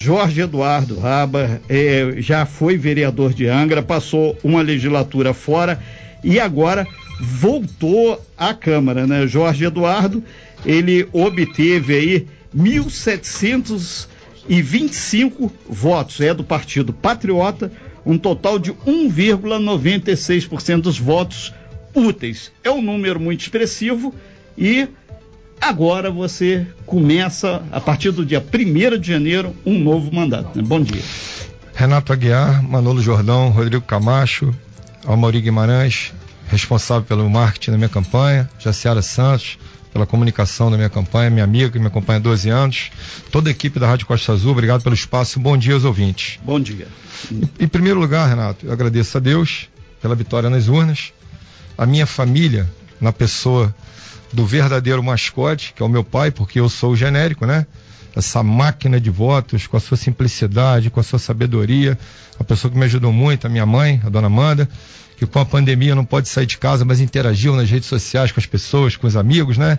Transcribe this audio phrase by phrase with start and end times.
[0.00, 5.82] Jorge Eduardo Raba eh, já foi vereador de Angra, passou uma legislatura fora
[6.22, 6.86] e agora
[7.20, 9.26] voltou à Câmara, né?
[9.26, 10.22] Jorge Eduardo,
[10.64, 17.72] ele obteve aí 1.725 votos, é do Partido Patriota,
[18.06, 21.52] um total de 1,96% dos votos
[21.92, 22.52] úteis.
[22.62, 24.14] É um número muito expressivo
[24.56, 24.86] e
[25.60, 30.56] agora você começa, a partir do dia 1 de janeiro, um novo mandato.
[30.56, 30.64] Né?
[30.66, 31.02] Bom dia.
[31.74, 34.52] Renato Aguiar, Manolo Jordão, Rodrigo Camacho,
[35.06, 36.12] Almauri Guimarães,
[36.48, 39.58] responsável pelo marketing da minha campanha, Jaciara Santos,
[39.92, 42.90] pela comunicação da minha campanha, minha amiga que me acompanha há 12 anos,
[43.30, 46.38] toda a equipe da Rádio Costa Azul, obrigado pelo espaço, bom dia aos ouvintes.
[46.42, 46.88] Bom dia.
[47.58, 49.68] Em primeiro lugar, Renato, eu agradeço a Deus
[50.00, 51.12] pela vitória nas urnas,
[51.76, 52.68] a minha família,
[53.00, 53.74] na pessoa
[54.32, 57.66] do verdadeiro mascote, que é o meu pai, porque eu sou o genérico, né?
[58.14, 61.98] Essa máquina de votos, com a sua simplicidade, com a sua sabedoria,
[62.38, 64.68] a pessoa que me ajudou muito, a minha mãe, a dona Amanda,
[65.16, 68.40] que com a pandemia não pode sair de casa, mas interagiu nas redes sociais com
[68.40, 69.78] as pessoas, com os amigos, né?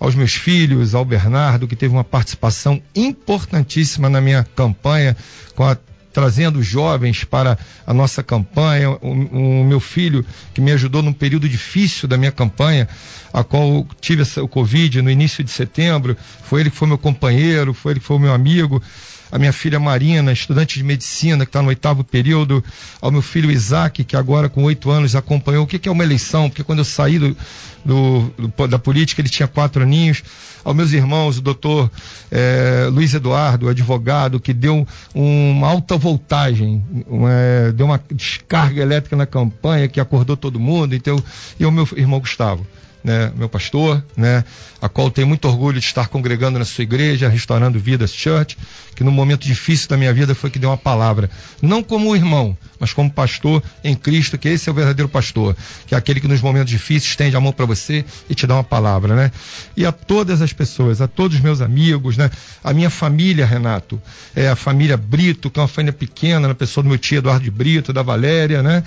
[0.00, 5.16] Aos meus filhos, ao Bernardo, que teve uma participação importantíssima na minha campanha,
[5.54, 5.76] com a
[6.12, 8.90] trazendo jovens para a nossa campanha.
[8.90, 12.88] O, o, meu filho, que me ajudou num período difícil da minha campanha,
[13.32, 16.98] a qual tive essa, o Covid no início de setembro, foi ele que foi meu
[16.98, 18.82] companheiro, foi ele que foi meu amigo
[19.30, 22.64] a minha filha Marina, estudante de medicina, que está no oitavo período,
[23.00, 25.64] ao meu filho Isaac, que agora com oito anos acompanhou.
[25.64, 27.36] O que, que, é uma eleição, porque quando eu saí do,
[27.84, 30.22] do, do, da política ele tinha quatro aninhos,
[30.64, 31.90] aos meus irmãos, o doutor
[32.30, 39.26] eh, Luiz Eduardo, advogado, que deu uma alta voltagem, uma, deu uma descarga elétrica na
[39.26, 41.22] campanha, que acordou todo mundo, então,
[41.58, 42.66] e o meu irmão Gustavo
[43.02, 44.44] né, meu pastor, né,
[44.80, 48.56] a qual tenho muito orgulho de estar congregando na sua igreja, restaurando Vidas Church,
[48.94, 51.30] que no momento difícil da minha vida foi que deu uma palavra,
[51.62, 55.94] não como irmão, mas como pastor em Cristo, que esse é o verdadeiro pastor, que
[55.94, 58.64] é aquele que nos momentos difíceis estende a mão para você e te dá uma
[58.64, 59.32] palavra, né?
[59.76, 62.30] E a todas as pessoas, a todos os meus amigos, né?
[62.62, 64.00] A minha família, Renato,
[64.34, 67.44] é a família Brito, que é uma família pequena, na pessoa do meu tio Eduardo
[67.44, 68.82] de Brito, da Valéria, né?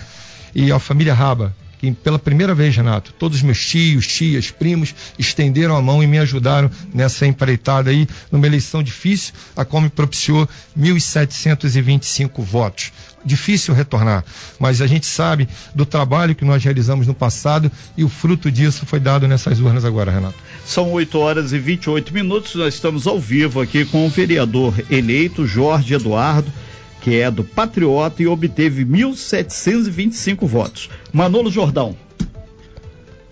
[0.54, 4.94] E a família Raba, que pela primeira vez, Renato, todos os meus tios, tias, primos
[5.18, 9.90] estenderam a mão e me ajudaram nessa empreitada aí, numa eleição difícil, a qual me
[9.90, 10.48] propiciou
[10.80, 12.92] 1.725 votos.
[13.26, 14.24] Difícil retornar,
[14.60, 18.86] mas a gente sabe do trabalho que nós realizamos no passado e o fruto disso
[18.86, 20.36] foi dado nessas urnas agora, Renato.
[20.66, 25.48] São 8 horas e 28 minutos, nós estamos ao vivo aqui com o vereador eleito
[25.48, 26.52] Jorge Eduardo
[27.02, 30.90] que é do Patriota e obteve 1.725 votos.
[31.12, 31.96] Manolo Jordão.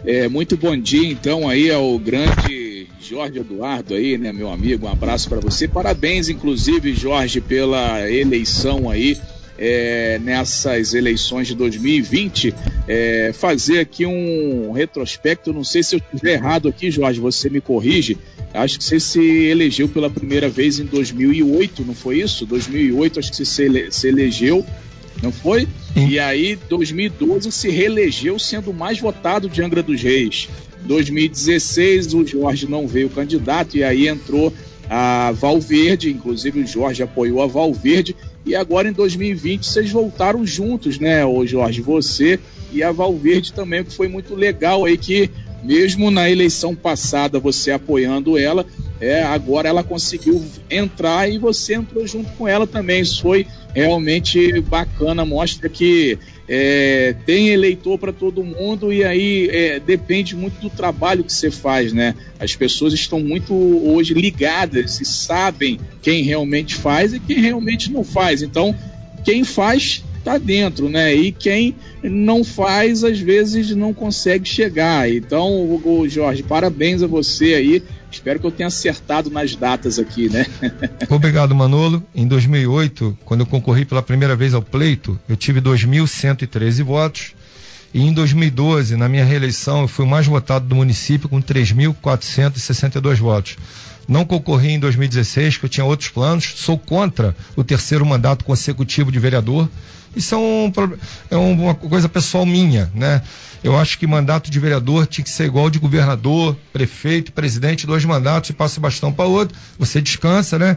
[0.05, 4.91] É, muito bom dia, então, aí ao grande Jorge Eduardo aí, né, meu amigo, um
[4.91, 5.67] abraço para você.
[5.67, 9.17] Parabéns, inclusive, Jorge, pela eleição aí
[9.61, 12.55] é, nessas eleições de 2020,
[12.87, 15.51] é, fazer aqui um retrospecto.
[15.51, 18.17] Não sei se eu estiver errado aqui, Jorge, você me corrige.
[18.53, 22.45] Acho que você se elegeu pela primeira vez em 2008, não foi isso?
[22.45, 24.65] 2008, acho que você se, ele, se elegeu,
[25.21, 25.67] não foi?
[25.93, 26.07] Sim.
[26.07, 30.47] E aí, 2012, se reelegeu sendo o mais votado de Angra dos Reis.
[30.85, 34.53] 2016, o Jorge não veio candidato e aí entrou
[34.89, 40.97] a Valverde, inclusive o Jorge apoiou a Valverde e agora em 2020 vocês voltaram juntos,
[40.99, 41.81] né, ô Jorge?
[41.81, 42.39] Você
[42.73, 45.29] e a Valverde também, que foi muito legal aí que
[45.63, 48.65] mesmo na eleição passada você apoiando ela,
[48.99, 53.01] é, agora ela conseguiu entrar e você entrou junto com ela também.
[53.01, 56.17] Isso foi realmente bacana, mostra que
[56.51, 61.51] é, tem eleitor para todo mundo e aí é, depende muito do trabalho que você
[61.51, 62.15] faz, né?
[62.39, 68.03] As pessoas estão muito hoje ligadas e sabem quem realmente faz e quem realmente não
[68.03, 68.41] faz.
[68.41, 68.75] Então,
[69.23, 71.13] quem faz está dentro, né?
[71.13, 75.07] E quem não faz, às vezes, não consegue chegar.
[75.07, 77.83] Então, Jorge, parabéns a você aí.
[78.11, 80.45] Espero que eu tenha acertado nas datas aqui, né?
[81.09, 82.03] Obrigado, Manolo.
[82.13, 87.33] Em 2008, quando eu concorri pela primeira vez ao pleito, eu tive 2.113 votos.
[87.93, 93.17] E em 2012, na minha reeleição, eu fui o mais votado do município com 3.462
[93.17, 93.57] votos.
[94.09, 96.53] Não concorri em 2016, porque eu tinha outros planos.
[96.55, 99.69] Sou contra o terceiro mandato consecutivo de vereador.
[100.15, 100.73] Isso é, um,
[101.29, 103.21] é uma coisa pessoal minha, né?
[103.63, 108.03] Eu acho que mandato de vereador tinha que ser igual de governador, prefeito, presidente, dois
[108.03, 109.55] mandatos e passa o bastão para outro.
[109.77, 110.75] Você descansa, né?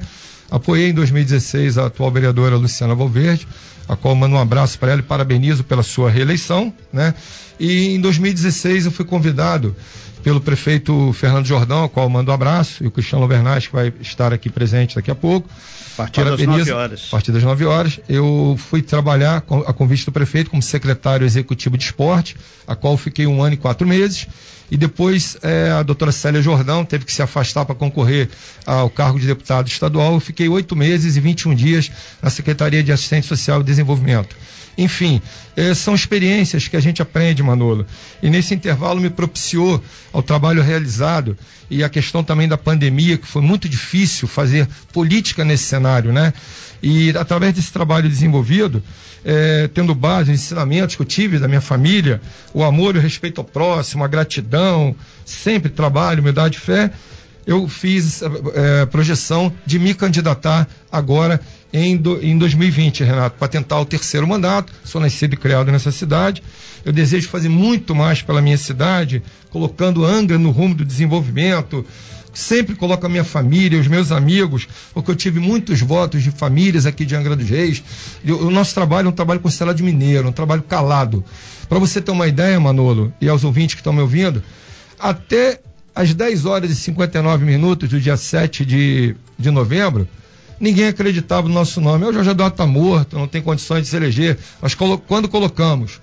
[0.51, 3.49] Apoiei em 2016 a atual vereadora Luciana Valverde,
[3.89, 7.15] a qual mando um abraço para ela e parabenizo pela sua reeleição, né?
[7.59, 9.75] E em 2016 eu fui convidado
[10.23, 13.93] pelo prefeito Fernando Jordão, ao qual mando um abraço, e o Cristiano Lovernaz, que vai
[14.01, 15.49] estar aqui presente daqui a pouco.
[15.95, 17.05] A partir das 9 horas.
[17.09, 18.01] A partir das 9 horas.
[18.09, 22.37] Eu fui trabalhar a convite do prefeito como secretário executivo de esporte,
[22.67, 24.27] a qual fiquei um ano e quatro meses.
[24.73, 28.31] E depois é, a doutora Célia Jordão teve que se afastar para concorrer
[28.65, 30.15] ao cargo de deputado estadual.
[30.15, 31.93] Eu fiquei oito meses e 21 dias
[32.23, 34.35] na Secretaria de Assistência Social e Desenvolvimento.
[34.79, 35.21] Enfim,
[35.55, 37.87] eh, são experiências que a gente aprende, Manolo.
[38.23, 41.37] E nesse intervalo me propiciou ao trabalho realizado
[41.71, 46.33] e a questão também da pandemia, que foi muito difícil fazer política nesse cenário, né?
[46.83, 48.83] E através desse trabalho desenvolvido,
[49.25, 52.21] eh, tendo base, ensinamentos que eu tive da minha família,
[52.53, 54.62] o amor e o respeito ao próximo, a gratidão,
[55.25, 56.91] sempre trabalho, humildade e fé,
[57.47, 61.41] eu fiz é, projeção de me candidatar agora
[61.73, 64.73] em, do, em 2020, Renato, para tentar o terceiro mandato.
[64.85, 66.43] Sou nascido e criado nessa cidade.
[66.85, 71.85] Eu desejo fazer muito mais pela minha cidade, colocando Angra no rumo do desenvolvimento.
[72.35, 76.87] Sempre coloco a minha família, os meus amigos, porque eu tive muitos votos de famílias
[76.87, 77.83] aqui de Angra dos Reis.
[78.27, 81.23] o nosso trabalho é um trabalho considerado de mineiro, um trabalho calado.
[81.69, 84.43] Para você ter uma ideia, Manolo, e aos ouvintes que estão me ouvindo,
[84.99, 85.61] até
[85.95, 90.09] às 10 horas e 59 minutos do dia 7 de, de novembro,
[90.61, 92.05] ninguém acreditava no nosso nome.
[92.05, 94.39] O Jorge Eduardo está morto, não tem condições de se eleger.
[94.61, 96.01] Mas colo quando colocamos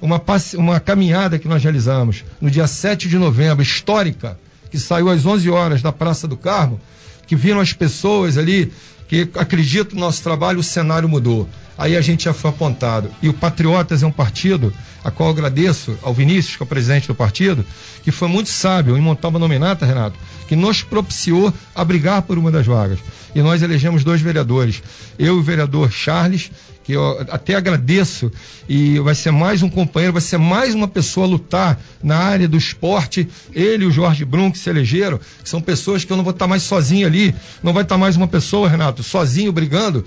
[0.00, 0.20] uma,
[0.54, 4.38] uma caminhada que nós realizamos no dia 7 de novembro, histórica,
[4.70, 6.80] que saiu às 11 horas da Praça do Carmo,
[7.26, 8.72] que viram as pessoas ali
[9.06, 11.48] que acreditam no nosso trabalho, o cenário mudou.
[11.76, 13.10] Aí a gente já foi apontado.
[13.22, 14.72] E o Patriotas é um partido
[15.04, 17.64] a qual agradeço ao Vinícius, que é o presidente do partido,
[18.02, 20.16] que foi muito sábio em montar uma nominata, Renato,
[20.46, 22.98] que nos propiciou a brigar por uma das vagas.
[23.34, 24.82] E nós elegemos dois vereadores.
[25.18, 26.50] Eu e o vereador Charles,
[26.84, 28.30] que eu até agradeço,
[28.68, 32.46] e vai ser mais um companheiro, vai ser mais uma pessoa a lutar na área
[32.46, 33.28] do esporte.
[33.52, 36.32] Ele e o Jorge Brum, que se elegeram, que são pessoas que eu não vou
[36.32, 37.34] estar mais sozinho ali.
[37.62, 40.04] Não vai estar mais uma pessoa, Renato, sozinho brigando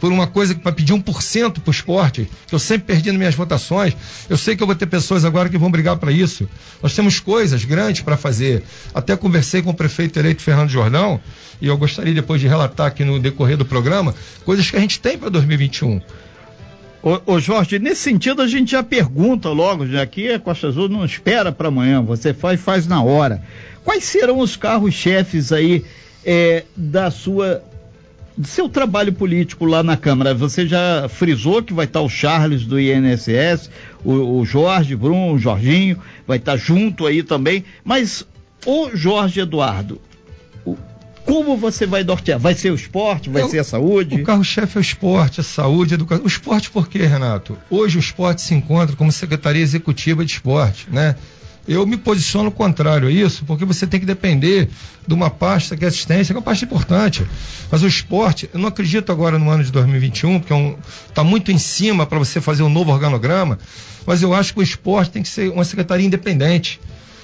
[0.00, 3.34] por uma coisa para pedir 1% para o esporte, que eu sempre perdi nas minhas
[3.34, 3.96] votações.
[4.28, 6.48] Eu sei que eu vou ter pessoas agora que vão brigar para isso.
[6.82, 8.62] Nós temos coisas grandes para fazer.
[8.94, 11.20] Até conversei com o prefeito eleito Fernando Jordão,
[11.60, 14.14] e eu gostaria depois de relatar aqui no decorrer do programa,
[14.44, 16.00] coisas que a gente tem para 2021.
[17.02, 20.88] Ô, ô, Jorge, nesse sentido a gente já pergunta logo, já que a Costa Azul
[20.88, 23.42] não espera para amanhã, você faz faz na hora.
[23.84, 25.84] Quais serão os carros-chefes aí
[26.24, 27.62] é, da sua
[28.42, 32.80] seu trabalho político lá na Câmara, você já frisou que vai estar o Charles do
[32.80, 33.70] INSS,
[34.04, 38.26] o, o Jorge Brum, o Jorginho, vai estar junto aí também, mas
[38.66, 40.00] o Jorge Eduardo,
[40.64, 40.76] o,
[41.24, 42.38] como você vai nortear?
[42.38, 43.30] Vai ser o esporte?
[43.30, 44.16] Vai ser a saúde?
[44.16, 46.24] O carro-chefe é o esporte, a saúde, a educação.
[46.24, 47.56] O esporte por quê, Renato?
[47.70, 51.16] Hoje o esporte se encontra como Secretaria Executiva de Esporte, né?
[51.66, 54.68] Eu me posiciono contrário a isso, porque você tem que depender
[55.06, 57.26] de uma pasta que é assistência, que é uma pasta importante.
[57.70, 60.76] Mas o esporte, eu não acredito agora no ano de 2021, porque está é um,
[61.14, 63.58] tá muito em cima para você fazer um novo organograma,
[64.06, 66.78] mas eu acho que o esporte tem que ser uma secretaria independente.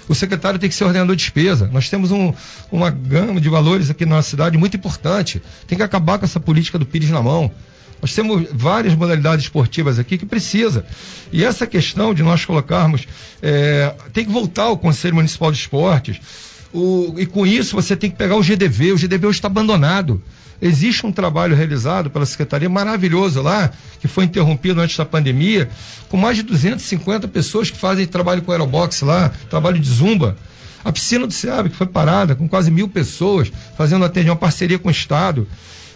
[0.08, 1.70] O secretário tem que ser ordenador de despesa.
[1.72, 2.32] Nós temos um,
[2.72, 5.40] uma gama de valores aqui na nossa cidade muito importante.
[5.68, 7.52] Tem que acabar com essa política do Pires na mão.
[8.00, 10.84] Nós temos várias modalidades esportivas aqui que precisa.
[11.32, 13.06] E essa questão de nós colocarmos,
[13.42, 16.20] é, tem que voltar ao Conselho Municipal de Esportes.
[16.72, 18.92] O, e com isso você tem que pegar o GDV.
[18.92, 20.22] O GDV hoje está abandonado.
[20.62, 25.70] Existe um trabalho realizado pela Secretaria maravilhoso lá, que foi interrompido antes da pandemia,
[26.08, 30.36] com mais de 250 pessoas que fazem trabalho com aerobox lá, trabalho de zumba.
[30.84, 34.78] A piscina do SEAB, que foi parada, com quase mil pessoas, fazendo atendimento, uma parceria
[34.78, 35.46] com o Estado.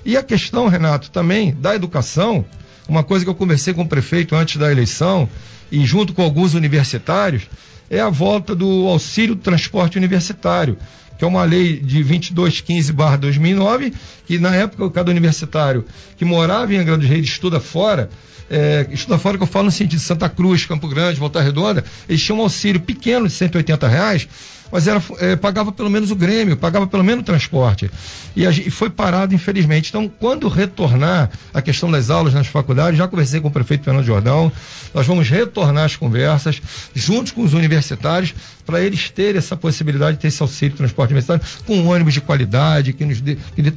[0.04, 2.44] E a questão, Renato, também da educação,
[2.88, 5.28] uma coisa que eu conversei com o prefeito antes da eleição
[5.72, 7.44] e junto com alguns universitários,
[7.90, 10.76] é a volta do auxílio transporte universitário,
[11.18, 13.92] que é uma lei de 2215/2009,
[14.26, 15.84] que na época cada universitário
[16.16, 18.10] que morava em Angra dos Reis estuda fora,
[18.50, 21.84] é, estuda fora que eu falo no sentido de Santa Cruz, Campo Grande, Volta Redonda,
[22.08, 24.28] eles tinham um auxílio pequeno de 180 reais
[24.70, 27.90] mas era, é, pagava pelo menos o Grêmio, pagava pelo menos o transporte.
[28.34, 29.88] E, a, e foi parado, infelizmente.
[29.88, 34.04] Então, quando retornar a questão das aulas nas faculdades, já conversei com o prefeito Fernando
[34.04, 34.50] Jordão,
[34.92, 36.60] nós vamos retornar as conversas,
[36.94, 41.10] juntos com os universitários, para eles terem essa possibilidade de ter esse auxílio de transporte
[41.10, 43.72] universitário, com um ônibus de qualidade, que nos dê, que dê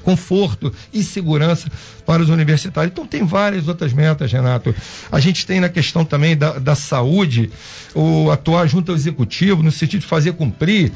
[0.00, 1.70] conforto e segurança
[2.06, 2.92] para os universitários.
[2.92, 4.74] Então tem várias outras metas, Renato.
[5.10, 7.50] A gente tem na questão também da, da saúde,
[7.94, 10.92] o atuar junto ao executivo no sentido de fazer cumprir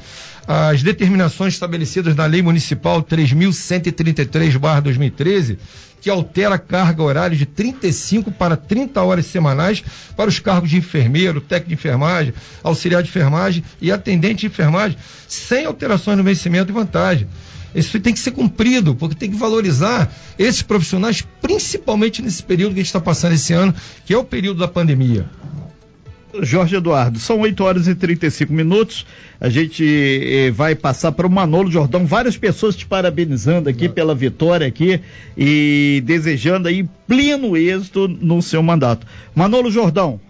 [0.46, 5.56] as determinações estabelecidas na Lei Municipal 3.133/2013,
[6.00, 9.82] que altera a carga horária de 35 para 30 horas semanais
[10.14, 14.98] para os cargos de enfermeiro, técnico de enfermagem, auxiliar de enfermagem e atendente de enfermagem,
[15.26, 17.26] sem alterações no vencimento e vantagem.
[17.74, 22.80] Isso tem que ser cumprido, porque tem que valorizar esses profissionais, principalmente nesse período que
[22.80, 25.28] a gente está passando esse ano, que é o período da pandemia.
[26.42, 29.06] Jorge Eduardo, são 8 horas e 35 minutos.
[29.40, 32.06] A gente eh, vai passar para o Manolo Jordão.
[32.06, 33.94] Várias pessoas te parabenizando aqui Não.
[33.94, 35.00] pela vitória aqui
[35.36, 39.06] e desejando aí pleno êxito no seu mandato.
[39.34, 40.20] Manolo Jordão.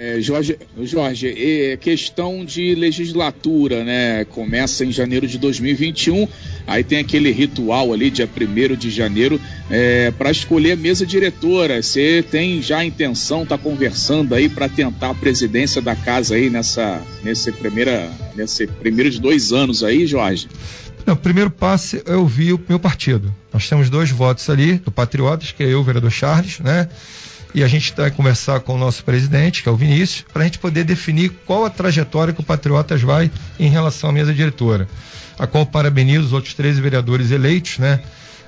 [0.00, 4.24] É, Jorge, Jorge é questão de legislatura, né?
[4.26, 6.28] Começa em janeiro de 2021,
[6.68, 11.82] aí tem aquele ritual ali, dia 1 de janeiro, é, para escolher a mesa diretora.
[11.82, 16.48] Você tem já a intenção, está conversando aí para tentar a presidência da casa aí
[16.48, 20.46] nessa, nesse, primeira, nesse primeiro de dois anos aí, Jorge?
[21.04, 23.34] Não, primeiro passo eu vi o meu partido.
[23.52, 26.88] Nós temos dois votos ali, do Patriotas, que é eu, o vereador Charles, né?
[27.54, 30.44] E a gente vai conversar com o nosso presidente, que é o Vinícius, para a
[30.44, 34.88] gente poder definir qual a trajetória que o Patriotas vai em relação à mesa diretora.
[35.38, 38.00] A qual parabenizo os outros 13 vereadores eleitos, né?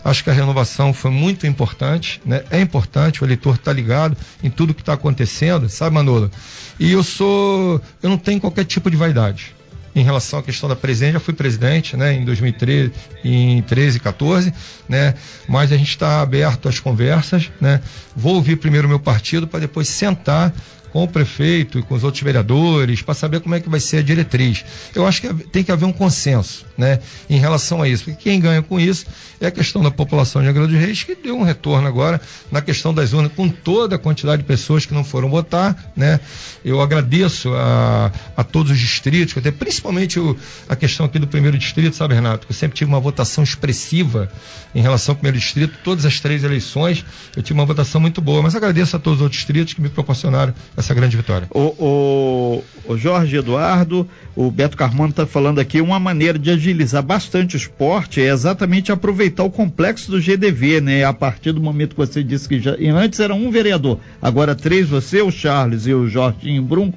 [0.05, 2.43] Acho que a renovação foi muito importante, né?
[2.51, 6.31] É importante, o eleitor está ligado em tudo que está acontecendo, sabe, Manolo?
[6.79, 9.55] E eu sou, eu não tenho qualquer tipo de vaidade
[9.95, 12.93] em relação à questão da presidência, já fui presidente, né, em 2013,
[13.25, 14.53] em 13, 14,
[14.89, 15.15] né,
[15.49, 17.81] mas a gente está aberto às conversas, né,
[18.15, 20.53] vou ouvir primeiro o meu partido para depois sentar
[20.93, 23.99] com o prefeito e com os outros vereadores para saber como é que vai ser
[23.99, 24.65] a diretriz.
[24.95, 28.41] Eu acho que tem que haver um consenso, né, em relação a isso, porque quem
[28.41, 29.07] ganha com isso
[29.41, 32.21] é a questão da população de Angra dos Reis, que deu um retorno agora
[32.51, 36.21] na questão das urnas, com toda a quantidade de pessoas que não foram votar, né.
[36.65, 40.37] Eu agradeço a, a todos os distritos, até principalmente o,
[40.69, 44.31] a questão aqui do primeiro distrito, sabe, Renato, eu sempre tive uma votação expressiva
[44.75, 47.05] em relação ao primeiro distrito, todas as três eleições,
[47.37, 49.89] eu tive uma votação muito boa, mas agradeço a todos os outros distritos que me
[49.89, 51.47] proporcionaram essa grande vitória.
[51.51, 57.03] O, o, o Jorge Eduardo, o Beto Carmona está falando aqui, uma maneira de agilizar
[57.03, 61.05] bastante o esporte é exatamente aproveitar o complexo do GDV, né?
[61.05, 64.89] A partir do momento que você disse que já, antes era um vereador, agora três,
[64.89, 66.93] você, o Charles e o Jorginho Brum,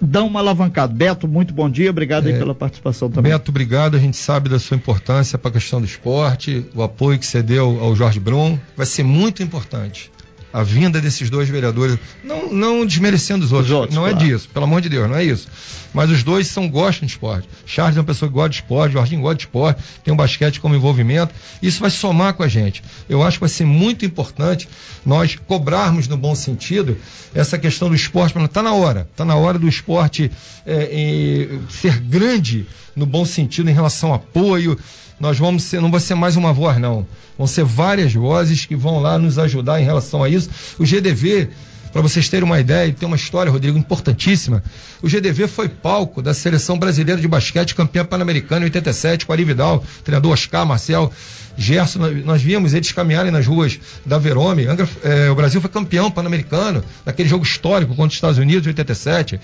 [0.00, 0.92] dão uma alavancada.
[0.92, 3.32] Beto, muito bom dia, obrigado é, pela participação também.
[3.32, 7.18] Beto, obrigado, a gente sabe da sua importância para a questão do esporte, o apoio
[7.18, 10.10] que você deu ao Jorge Brum, vai ser muito importante
[10.52, 14.24] a vinda desses dois vereadores, não, não desmerecendo os outros, os outros não é claro.
[14.24, 15.48] é disso, pelo amor de Deus, não é isso.
[15.92, 17.48] Mas os dois são gostam de esporte.
[17.64, 20.60] Charles é uma pessoa que gosta de esporte, Jorginho gosta de esporte, tem um basquete
[20.60, 21.34] como envolvimento.
[21.62, 22.82] Isso vai somar com a gente.
[23.08, 24.68] Eu acho que vai ser muito importante
[25.04, 26.96] nós cobrarmos no bom sentido
[27.34, 30.30] essa questão do esporte, está na hora, está na hora do esporte
[30.64, 34.78] é, é, ser grande no bom sentido em relação ao apoio,
[35.18, 37.06] nós vamos ser, não vai ser mais uma voz, não.
[37.38, 40.35] Vão ser várias vozes que vão lá nos ajudar em relação a isso.
[40.78, 41.50] O GDV,
[41.92, 44.62] para vocês terem uma ideia, tem uma história, Rodrigo, importantíssima.
[45.02, 49.44] O GDV foi palco da seleção brasileira de basquete, campeã pan-americana em 87, com Ari
[49.44, 51.12] Vidal, treinador Oscar, Marcel,
[51.56, 51.98] Gerson.
[52.24, 54.66] Nós vimos eles caminharem nas ruas da Verome.
[54.66, 58.70] Angra, é, o Brasil foi campeão pan-americano naquele jogo histórico contra os Estados Unidos em
[58.70, 59.40] 87.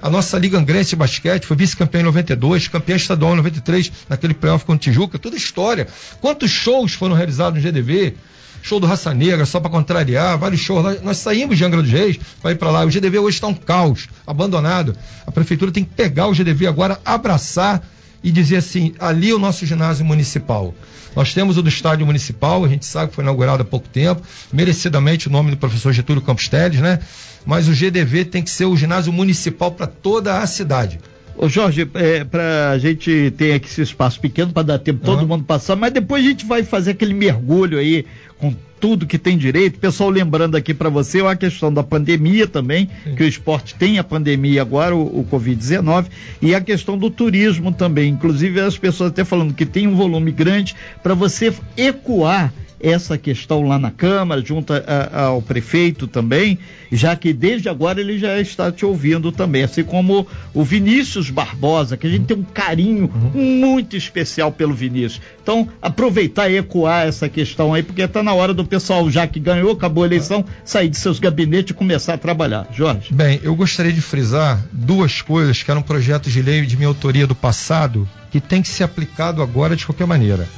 [0.00, 4.34] A nossa Liga Angrense de Basquete foi vice-campeã em 92, campeã estadual em 93, naquele
[4.34, 5.88] playoff contra o Tijuca, toda história.
[6.20, 8.14] Quantos shows foram realizados no GDV?
[8.62, 10.82] Show do Raça Negra, só para contrariar, vários shows.
[10.82, 12.84] Nós, nós, saímos de Angra dos Reis para ir para lá.
[12.84, 14.96] O GDV hoje está um caos, abandonado.
[15.26, 17.82] A prefeitura tem que pegar o GDV agora, abraçar
[18.26, 20.74] e dizer assim: ali é o nosso ginásio municipal.
[21.14, 24.20] Nós temos o do estádio municipal, a gente sabe que foi inaugurado há pouco tempo,
[24.52, 26.98] merecidamente o nome do professor Getúlio Campos Teles, né?
[27.46, 30.98] Mas o GDV tem que ser o ginásio municipal para toda a cidade.
[31.38, 35.26] Ô Jorge, é, para a gente ter aqui esse espaço pequeno para dar tempo todo
[35.26, 38.06] mundo passar, mas depois a gente vai fazer aquele mergulho aí
[38.38, 39.78] com tudo que tem direito.
[39.78, 43.14] Pessoal, lembrando aqui para você a questão da pandemia também, Sim.
[43.14, 46.06] que o esporte tem a pandemia agora, o, o Covid-19,
[46.40, 48.10] e a questão do turismo também.
[48.10, 53.62] Inclusive, as pessoas até falando que tem um volume grande para você ecoar essa questão
[53.62, 56.58] lá na Câmara, junto a, a, ao prefeito também,
[56.92, 61.96] já que desde agora ele já está te ouvindo também, assim como o Vinícius Barbosa,
[61.96, 63.40] que a gente tem um carinho uhum.
[63.40, 65.20] muito especial pelo Vinícius.
[65.42, 69.40] Então, aproveitar e ecoar essa questão aí, porque está na hora do pessoal, já que
[69.40, 72.66] ganhou, acabou a eleição, sair de seus gabinetes e começar a trabalhar.
[72.72, 73.12] Jorge.
[73.12, 77.26] Bem, eu gostaria de frisar duas coisas que eram projetos de lei de minha autoria
[77.26, 80.48] do passado, que tem que ser aplicado agora de qualquer maneira.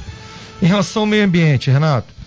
[0.61, 2.19] Em relação ao meio ambiente, Renato,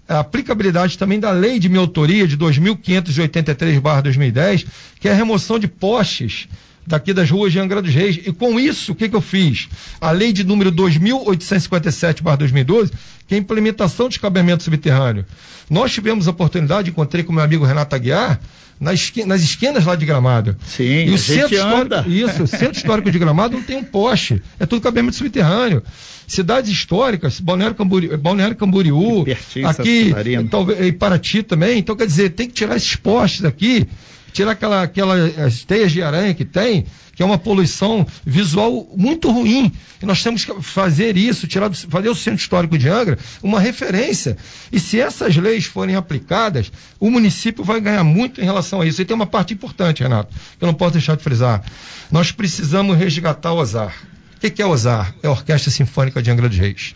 [0.08, 4.68] a aplicabilidade também da lei de minha autoria de 2.583/2010,
[5.00, 6.48] que é a remoção de postes
[6.86, 8.20] daqui das ruas de Angra dos Reis.
[8.26, 9.68] E com isso, o que, que eu fiz?
[10.00, 12.92] A lei de número 2.857/2012,
[13.28, 15.26] que é a implementação de escabeamento subterrâneo.
[15.70, 18.40] Nós tivemos a oportunidade, encontrei com meu amigo Renato Aguiar,
[18.80, 20.56] nas, esquinas, nas esquinas lá de Gramado.
[20.66, 24.42] Sim, e o centro histórico, Isso, o centro histórico de Gramado não tem um poste,
[24.60, 25.82] é tudo cabeamento subterrâneo.
[26.28, 29.26] Cidades históricas, Balneário Camboriú, Balneário Camboriú
[29.64, 30.14] aqui,
[30.50, 31.78] talvez, e Paraty também.
[31.78, 33.88] Então, quer dizer, tem que tirar esses postes aqui,
[34.36, 35.16] tirar aquela, aquela
[35.46, 39.72] as teias de aranha que tem, que é uma poluição visual muito ruim.
[40.02, 44.36] E nós temos que fazer isso, tirar, fazer o centro histórico de Angra uma referência.
[44.72, 49.02] E se essas leis forem aplicadas, o município vai ganhar muito em relação a isso.
[49.02, 51.64] E tem uma parte importante, Renato, que eu não posso deixar de frisar.
[52.12, 53.96] Nós precisamos resgatar o azar.
[54.36, 55.16] O que, que é o azar?
[55.24, 56.94] É a Orquestra Sinfônica de Angra dos Reis.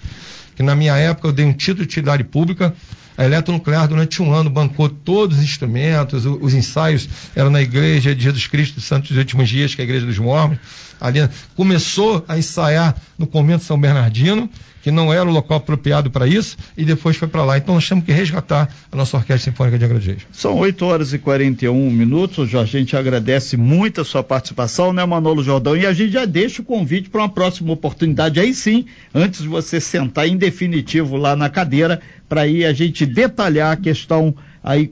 [0.57, 2.75] Que na minha época eu dei um título de utilidade pública
[3.19, 8.15] a Eletronuclear, durante um ano, bancou todos os instrumentos, os, os ensaios eram na Igreja
[8.15, 10.57] de Jesus Cristo dos Santos dos Últimos Dias, que é a Igreja dos Mormons.
[10.99, 14.49] Ali, começou a ensaiar no Convento São Bernardino,
[14.81, 17.57] que não era o local apropriado para isso, e depois foi para lá.
[17.57, 21.19] Então nós temos que resgatar a nossa Orquestra Sinfônica de Angra São 8 horas e
[21.19, 25.75] 41 minutos, Jorge, a gente agradece muito a sua participação, né, Manolo Jordão?
[25.75, 29.47] E a gente já deixa o convite para uma próxima oportunidade, aí sim, antes de
[29.47, 34.91] você sentar em definitivo lá na cadeira, para aí a gente detalhar a questão aí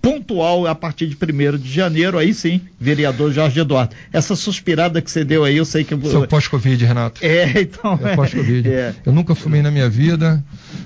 [0.00, 3.94] pontual a partir de 1 de janeiro, aí sim, vereador Jorge Eduardo.
[4.12, 5.94] Essa suspirada que você deu aí, eu sei que.
[6.08, 7.24] Seu pós-Covid, Renato.
[7.24, 7.98] É, então.
[8.02, 8.68] É, pós-Covid.
[8.68, 8.94] É.
[9.04, 10.42] Eu nunca fumei na minha vida,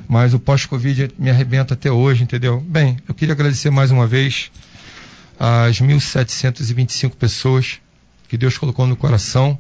[0.09, 2.61] mas o pós-Covid me arrebenta até hoje, entendeu?
[2.61, 4.51] Bem, eu queria agradecer mais uma vez
[5.39, 7.79] as 1.725 pessoas
[8.29, 9.59] que Deus colocou no coração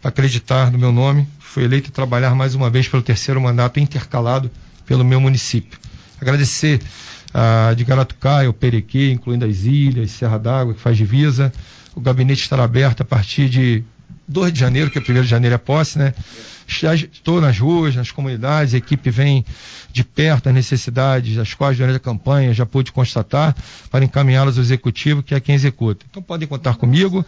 [0.00, 1.28] para acreditar no meu nome.
[1.38, 4.50] Fui eleito a trabalhar mais uma vez pelo terceiro mandato intercalado
[4.86, 5.78] pelo meu município.
[6.20, 6.80] Agradecer
[7.32, 11.52] ah, de Garatucaia, o Perequê, incluindo as ilhas, Serra d'Água, que faz divisa.
[11.94, 13.84] O gabinete estará aberto a partir de
[14.30, 16.14] 2 de janeiro, que é 1 de janeiro é posse, né?
[16.68, 19.44] Estou nas ruas, nas comunidades, a equipe vem
[19.92, 23.56] de perto as necessidades, as quais durante a campanha já pude constatar,
[23.90, 26.06] para encaminhá-las ao executivo, que é quem executa.
[26.08, 27.26] Então podem contar comigo,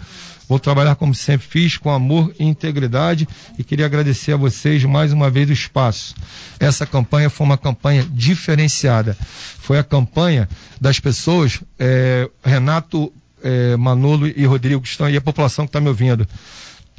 [0.48, 3.26] vou trabalhar como sempre fiz, com amor e integridade,
[3.58, 6.14] e queria agradecer a vocês mais uma vez o espaço.
[6.60, 9.16] Essa campanha foi uma campanha diferenciada.
[9.58, 10.48] Foi a campanha
[10.80, 13.12] das pessoas, é, Renato,
[13.42, 16.28] é, Manolo e Rodrigo, que estão aí, a população que está me ouvindo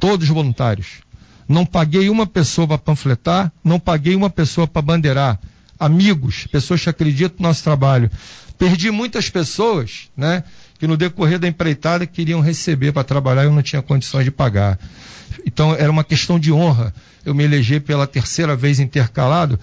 [0.03, 0.97] todos voluntários.
[1.47, 5.39] Não paguei uma pessoa para panfletar, não paguei uma pessoa para bandeirar.
[5.79, 8.11] Amigos, pessoas que acreditam no nosso trabalho.
[8.57, 10.43] Perdi muitas pessoas, né?
[10.77, 14.31] Que no decorrer da empreitada queriam receber para trabalhar e eu não tinha condições de
[14.31, 14.77] pagar.
[15.45, 16.93] Então era uma questão de honra.
[17.23, 19.57] Eu me elegi pela terceira vez intercalado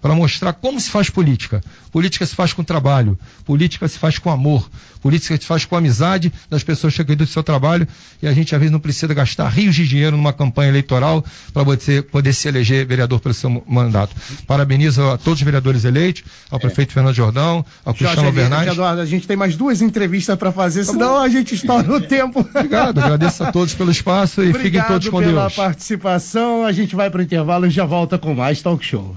[0.00, 1.62] para mostrar como se faz política.
[1.90, 4.68] Política se faz com trabalho, política se faz com amor,
[5.00, 7.86] política se faz com amizade das pessoas que acreditam no seu trabalho
[8.22, 11.62] e a gente às vezes não precisa gastar rios de dinheiro numa campanha eleitoral para
[11.62, 14.14] você poder se eleger vereador pelo seu mandato.
[14.46, 16.60] Parabenizo a todos os vereadores eleitos, ao é.
[16.60, 18.72] prefeito Fernando Jordão, ao Cristiano Bernardes.
[18.72, 21.20] Eduardo, a gente tem mais duas entrevistas para fazer, tá senão bom.
[21.20, 22.40] a gente estoura o tempo.
[22.40, 25.32] Obrigado, agradeço a todos pelo espaço e Obrigado fiquem todos com Deus.
[25.32, 28.84] Obrigado pela participação, a gente vai para o intervalo e já volta com mais talk
[28.84, 29.16] show.